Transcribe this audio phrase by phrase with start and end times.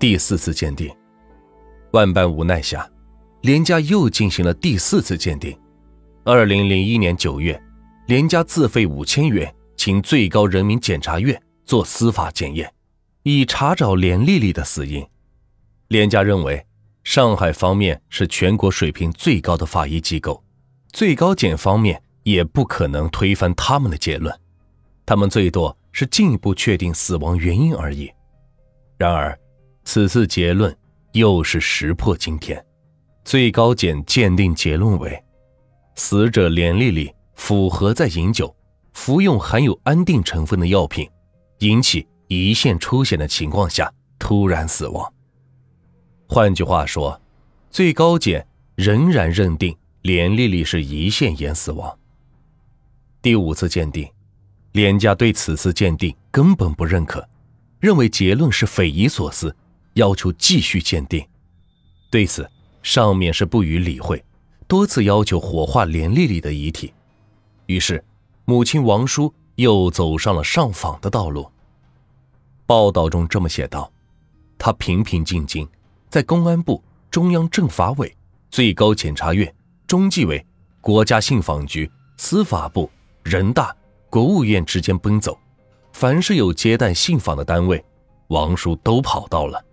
[0.00, 0.90] 第四次鉴定，
[1.92, 2.90] 万般无奈下，
[3.42, 5.54] 连家又进行了第四次鉴定。
[6.24, 7.62] 二零零一年九月，
[8.06, 12.72] 连家自费五千元，请最高人民检察院做司法检验，
[13.24, 15.06] 以查找连丽丽的死因。
[15.88, 16.66] 连家认为，
[17.04, 20.42] 上海方面是全国水平最高的法医机构，
[20.94, 24.34] 最高检方面也不可能推翻他们的结论，
[25.04, 28.10] 他们最多是进一步确定死亡原因而已。
[28.96, 29.38] 然而。
[29.92, 30.72] 此次结论
[31.14, 32.64] 又是石破惊天，
[33.24, 35.20] 最高检鉴定结论为：
[35.96, 38.54] 死者连丽丽符合在饮酒、
[38.92, 41.10] 服用含有安定成分的药品，
[41.58, 45.12] 引起胰腺出血的情况下突然死亡。
[46.28, 47.20] 换句话说，
[47.68, 51.98] 最高检仍然认定连丽丽是胰腺炎死亡。
[53.20, 54.08] 第五次鉴定，
[54.70, 57.28] 连家对此次鉴定根本不认可，
[57.80, 59.52] 认为结论是匪夷所思。
[59.94, 61.26] 要求继续鉴定，
[62.10, 62.48] 对此
[62.82, 64.24] 上面是不予理会，
[64.66, 66.92] 多次要求火化连丽丽的遗体。
[67.66, 68.04] 于是，
[68.44, 71.50] 母亲王叔又走上了上访的道路。
[72.66, 73.92] 报道中这么写道
[74.56, 75.68] ：“他平平静静，
[76.08, 78.16] 在公安部、中央政法委、
[78.50, 79.52] 最高检察院、
[79.86, 80.44] 中纪委、
[80.80, 82.88] 国家信访局、司法部、
[83.24, 83.74] 人大、
[84.08, 85.36] 国务院之间奔走，
[85.92, 87.84] 凡是有接待信访的单位，
[88.28, 89.64] 王叔都跑到了。”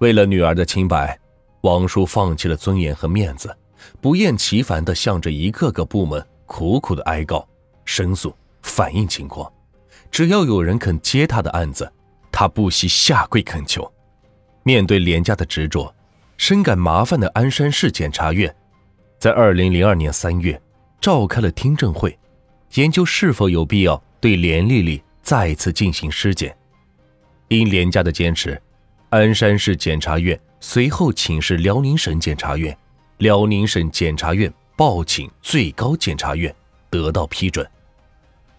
[0.00, 1.18] 为了女儿的清白，
[1.60, 3.54] 王叔放弃了尊严和面子，
[4.00, 7.46] 不厌其烦地向着一个个部门苦苦的哀告、
[7.84, 9.50] 申诉、反映情况。
[10.10, 11.90] 只要有人肯接他的案子，
[12.32, 13.90] 他不惜下跪恳求。
[14.62, 15.94] 面对廉价的执着，
[16.38, 18.54] 深感麻烦的鞍山市检察院，
[19.18, 20.58] 在二零零二年三月
[20.98, 22.18] 召开了听证会，
[22.72, 26.56] 研究是否有必要对连丽丽再次进行尸检。
[27.48, 28.58] 因廉价的坚持。
[29.10, 32.76] 鞍山市检察院随后请示辽宁省检察院，
[33.18, 36.54] 辽宁省检察院报请最高检察院，
[36.88, 37.68] 得到批准。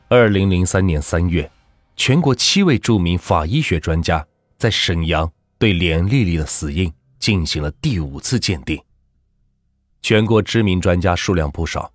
[0.10, 1.50] 二零零三年三月，
[1.96, 4.26] 全国七位著名法医学专家
[4.58, 8.78] 在沈阳对连丽丽的死因进行了第五次鉴定。
[10.02, 11.90] 全国知名专家数量不少，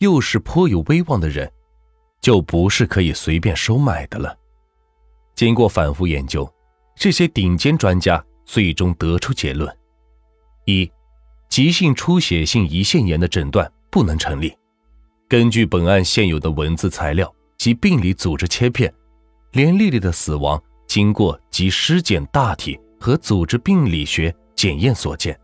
[0.00, 1.50] 又是颇有威望的人，
[2.20, 4.36] 就不是可以随便收买的了。
[5.34, 6.46] 经过反复研究。
[6.94, 9.70] 这些顶尖专家最终得出结论：
[10.66, 10.90] 一、
[11.48, 14.54] 急性出血性胰腺炎的诊断不能成立。
[15.28, 18.92] 根据本案现有的文字材料及病理组织切片，
[19.52, 25.38] 连丽丽的死亡经过及尸检大体和组织病理学检验所见，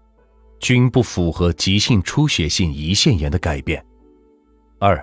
[0.60, 3.84] 均不符合急性出血性胰腺炎的改变。
[4.78, 5.02] 二、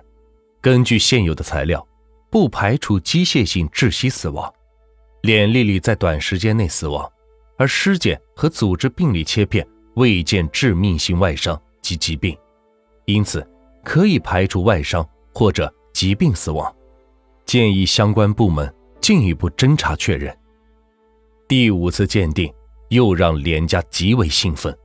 [0.62, 1.86] 根据现有的材料，
[2.30, 4.54] 不排除机械性窒息死亡。
[5.26, 7.12] 连丽丽在短时间内死亡，
[7.58, 12.38] 而尸检和组织病理切片未见致命性外伤及疾病，
[13.06, 13.44] 因此
[13.84, 15.04] 可以排除外伤
[15.34, 16.72] 或者疾病死亡。
[17.44, 18.72] 建议相关部门
[19.02, 20.32] 进一步侦查确认。
[21.48, 22.54] 第五次鉴定
[22.90, 24.78] 又让连家极为兴奋，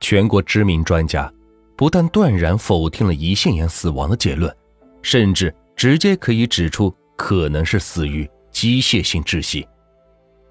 [0.00, 1.30] 全国知名专家
[1.76, 4.50] 不但断然否定了胰腺炎死亡的结论，
[5.02, 8.26] 甚至直接可以指出可能是死于。
[8.58, 9.64] 机械性窒息，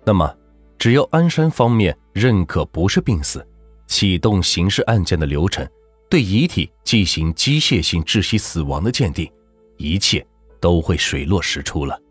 [0.06, 0.34] 那么
[0.80, 3.46] 只要鞍山方面认可不是病死，
[3.86, 5.68] 启动刑事案件的流程，
[6.10, 9.30] 对遗体进行机械性窒息死亡的鉴定，
[9.76, 10.26] 一切
[10.62, 12.02] 都会水落石出了。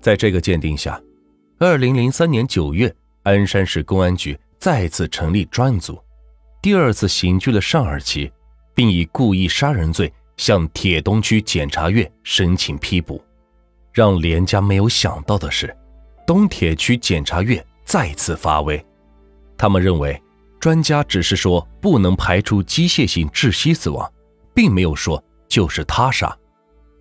[0.00, 1.02] 在这个鉴定下，
[1.58, 2.94] 二零零三年九月，
[3.24, 6.00] 鞍山市公安局再次成立专案组，
[6.62, 8.30] 第二次刑拘了尚尔奇，
[8.72, 13.20] 并以故意杀人罪向铁东区检察院申请批捕。
[13.92, 15.74] 让连家没有想到的是，
[16.26, 18.84] 东铁区检察院再次发威。
[19.56, 20.20] 他们认为，
[20.58, 24.10] 专家只是说不能排除机械性窒息死亡，
[24.54, 26.36] 并没有说就是他杀。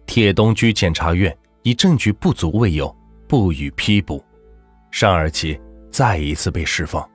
[0.05, 2.93] 铁东区检察院以证据不足为由，
[3.27, 4.23] 不予批捕。
[4.91, 5.59] 尚尔奇
[5.91, 7.07] 再一次被释放。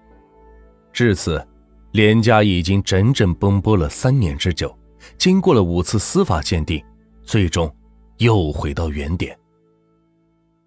[0.92, 1.44] 至此，
[1.90, 4.72] 连家已经整整奔波了三年之久，
[5.18, 6.80] 经过了五次司法鉴定，
[7.24, 7.74] 最终
[8.18, 9.36] 又回到原点。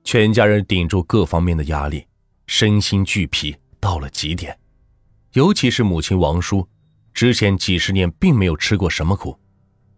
[0.07, 2.07] 全家人顶住各方面的压力，
[2.45, 4.57] 身心俱疲到了极点。
[5.33, 6.65] 尤其是母亲王叔，
[7.13, 9.37] 之前几十年并没有吃过什么苦，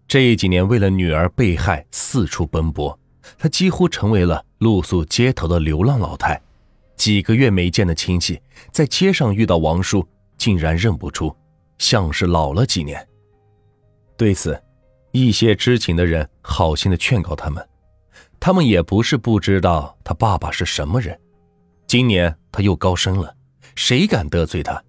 [0.07, 2.99] 这几年为了女儿被害四处奔波，
[3.37, 6.41] 她几乎成为了露宿街头的流浪老太。
[6.95, 8.41] 几个月没见的亲戚，
[8.71, 10.03] 在街上遇到王叔，
[10.39, 11.31] 竟然认不出，
[11.77, 13.07] 像是老了几年。
[14.17, 14.59] 对此，
[15.11, 17.63] 一些知情的人好心的劝告他们。
[18.39, 21.19] 他们也不是不知道他爸爸是什么人，
[21.87, 23.35] 今年他又高升了，
[23.75, 24.81] 谁敢得罪他？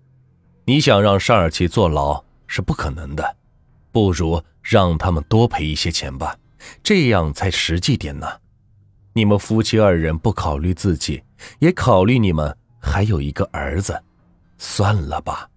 [0.64, 3.36] 你想让尚尔奇坐牢是不可能的，
[3.90, 6.36] 不如让他们多赔一些钱吧，
[6.82, 8.26] 这样才实际点呢。
[9.12, 11.20] 你们夫妻二人不考虑自己，
[11.58, 14.00] 也考虑你们还有一个儿子，
[14.58, 15.48] 算了吧。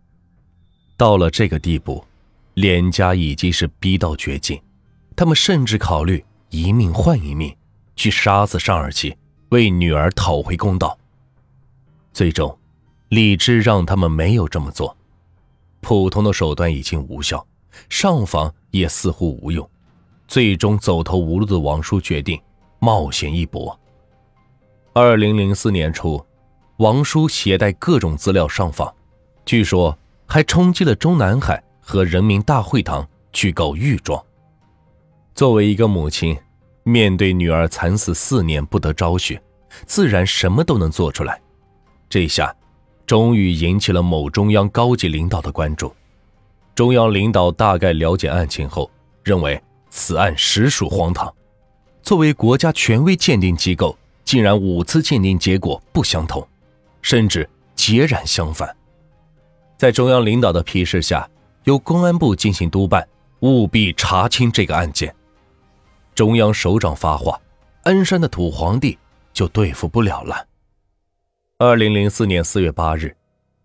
[0.98, 2.04] 到了这个地步，
[2.56, 4.60] 连家已经是逼到绝境，
[5.16, 7.56] 他们甚至考虑一命换一命，
[7.95, 9.16] 去杀死尚尔奇，
[9.50, 10.98] 为女儿讨回公道。
[12.13, 12.57] 最终，
[13.10, 14.95] 理智让他们没有这么做。
[15.81, 17.45] 普通的手段已经无效，
[17.90, 19.69] 上访也似乎无用，
[20.28, 22.42] 最终走投无路的王叔决定
[22.80, 23.78] 冒险一搏。
[24.94, 26.24] 二零零四年初，
[26.78, 28.94] 王叔携带各种资料上访，
[29.46, 34.24] 据说还冲击了中南海和人民大会堂去告御状。
[35.36, 36.38] 作为一个母亲，
[36.84, 39.42] 面对女儿惨死四年不得昭雪，
[39.86, 41.40] 自然什么都能做出来。
[42.10, 42.54] 这下，
[43.06, 45.94] 终于引起了某中央高级领导的关注。
[46.76, 48.90] 中央领导大概了解案情后，
[49.24, 51.34] 认为此案实属荒唐。
[52.02, 56.46] 作为国家权威鉴定机构，竟然五次鉴定结果不相同，
[57.02, 58.76] 甚至截然相反。
[59.78, 61.30] 在中央领导的批示下，
[61.64, 63.08] 由公安部进行督办，
[63.40, 65.14] 务必查清这个案件。
[66.15, 67.39] 中央首长发话，
[67.83, 68.98] 鞍山的土皇帝
[69.33, 70.48] 就对付不了了。
[71.57, 73.15] 二零零四年四月八日，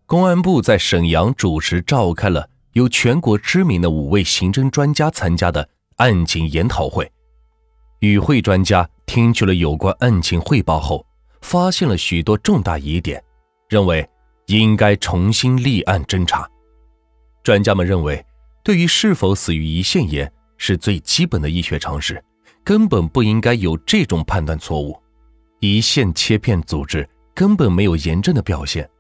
[0.06, 7.10] 公安部在沈阳主持召开了由全国知名的五位刑侦专家参加的案情研讨会。
[8.00, 11.04] 与会专家听取了有关案情汇报后，
[11.42, 13.22] 发现了许多重大疑点，
[13.68, 14.08] 认为
[14.46, 16.48] 应该重新立案侦查。
[17.42, 18.24] 专家们认为，
[18.62, 22.22] 对于是否死于胰腺炎是最基本的医学常识，
[22.68, 24.94] 根本不应该有这种判断错误。
[25.60, 27.08] 胰腺切片组织。
[27.34, 28.90] 根本没有炎症的表现，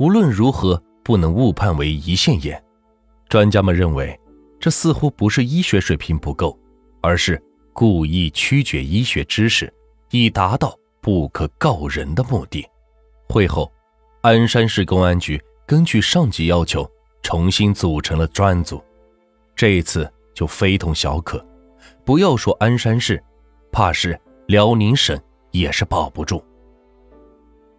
[0.00, 2.60] 无论如何不能误判为胰腺炎。
[3.28, 4.18] 专家们认为，
[4.58, 6.58] 这似乎不是医学水平不够，
[7.00, 7.40] 而是
[7.72, 9.72] 故意曲解医学知识，
[10.10, 12.66] 以达到不可告人的目的。
[13.28, 13.72] 会后，
[14.22, 16.84] 鞍山市公安局根据上级要求，
[17.22, 18.82] 重新组成了专案组。
[19.54, 21.38] 这一次就非同小可，
[22.04, 23.22] 不要说鞍山市，
[23.72, 25.18] 怕是辽宁省
[25.52, 26.44] 也是保不住。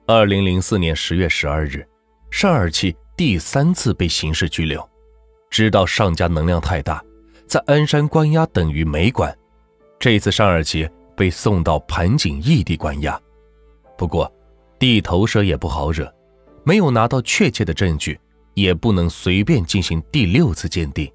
[0.07, 1.88] 二零零四年十月十二日，
[2.31, 4.88] 尚尔奇第三次被刑事拘留。
[5.51, 7.04] 知道尚家能量太大，
[7.48, 9.33] 在鞍山关押等于没关。
[10.00, 13.19] 这次尚尔奇被送到盘锦异地关押。
[13.95, 14.31] 不过，
[14.80, 16.12] 地头蛇也不好惹，
[16.63, 18.19] 没有拿到确切的证据，
[18.56, 21.10] 也不能随便进行第六次鉴定。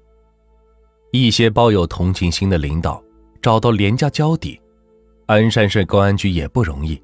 [1.11, 3.03] 一些抱有同情心的领导
[3.41, 4.59] 找到连家交底，
[5.27, 7.01] 鞍山市公安局也不容易。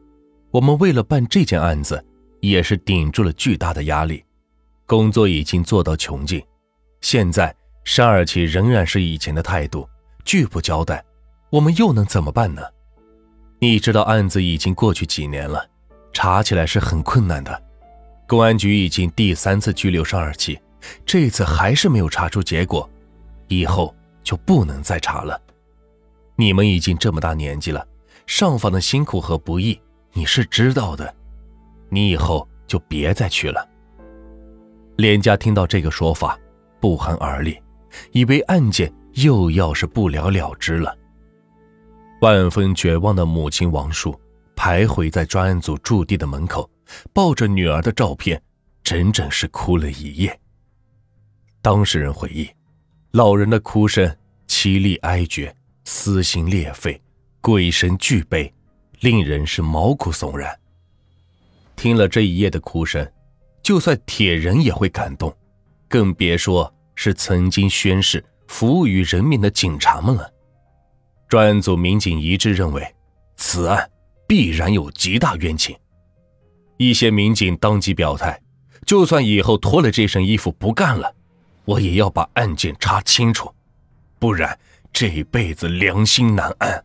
[0.49, 2.03] 我们为了办这件案子，
[2.39, 4.23] 也是顶住了巨大的压力，
[4.85, 6.41] 工作已经做到穷尽。
[7.01, 9.87] 现在沙尔奇仍然是以前的态度，
[10.23, 11.03] 拒不交代，
[11.49, 12.61] 我们又能怎么办呢？
[13.59, 15.67] 你知道案子已经过去几年了，
[16.13, 17.63] 查起来是很困难的。
[18.25, 20.57] 公安局已经第三次拘留沙尔奇，
[21.05, 22.89] 这次还是没有查出结果，
[23.47, 25.41] 以后就不能再查了。
[26.35, 27.85] 你们已经这么大年纪了，
[28.25, 29.79] 上访的辛苦和不易。
[30.13, 31.13] 你是知道的，
[31.89, 33.67] 你以后就别再去了。
[34.97, 36.39] 连家听到这个说法，
[36.79, 37.59] 不寒而栗，
[38.11, 40.95] 以为案件又要是不了了之了。
[42.21, 44.19] 万分绝望的母亲王树
[44.55, 46.67] 徘徊在专案组驻地的门口，
[47.13, 48.41] 抱着女儿的照片，
[48.81, 50.39] 整整是哭了一夜。
[51.61, 52.49] 当事人回忆，
[53.17, 54.15] 老人的哭声
[54.47, 55.51] 凄厉哀绝，
[55.85, 57.01] 撕心裂肺，
[57.41, 58.53] 鬼神俱悲。
[58.99, 60.55] 令人是毛骨悚然。
[61.75, 63.11] 听了这一夜的哭声，
[63.63, 65.35] 就算铁人也会感动，
[65.87, 70.31] 更别说是曾经宣誓服务于人民的警察们了。
[71.27, 72.87] 专案组民警一致认为，
[73.35, 73.89] 此案
[74.27, 75.75] 必然有极大冤情。
[76.77, 78.39] 一些民警当即表态：
[78.85, 81.11] 就算以后脱了这身衣服不干了，
[81.67, 83.53] 我也要把案件查清楚，
[84.17, 84.57] 不然
[84.93, 86.83] 这辈子良心难安。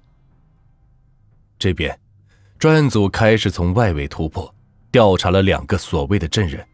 [1.57, 1.97] 这边。
[2.59, 4.55] 专案组开始从外围突破，
[4.93, 6.65] 调查了两个所谓的证人。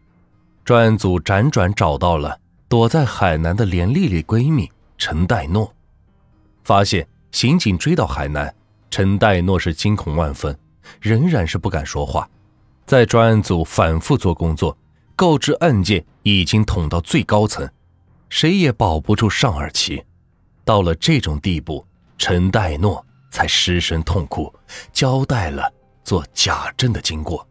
[0.62, 2.38] 专案组辗转找到了
[2.68, 5.74] 躲在海南的连丽丽闺蜜陈黛诺，
[6.62, 8.54] 发现刑警追到海南，
[8.90, 10.54] 陈黛诺是惊恐万分，
[11.00, 12.28] 仍然是不敢说话。
[12.84, 14.76] 在专案组反复做工作，
[15.16, 17.66] 告知案件已经捅到最高层，
[18.28, 20.04] 谁也保不住尚尔奇。
[20.64, 24.52] 到了这种地步，陈代诺才失声痛哭，
[24.92, 25.72] 交代了。
[26.04, 27.46] 做假证的经过。